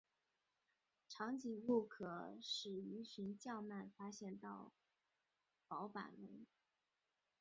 [1.07, 4.71] 长颈部可使鱼群较慢发现到
[5.67, 6.43] 薄板龙。